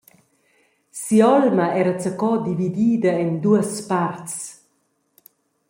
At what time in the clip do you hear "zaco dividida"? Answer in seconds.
2.03-3.11